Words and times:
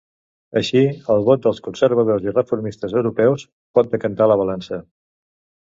Així, 0.61 0.79
el 1.15 1.21
vot 1.27 1.43
dels 1.43 1.59
conservadors 1.67 2.25
i 2.29 2.33
reformistes 2.39 2.97
europeus 3.03 3.47
pot 3.79 3.95
decantar 3.95 4.33
la 4.35 4.43
balança. 4.45 4.85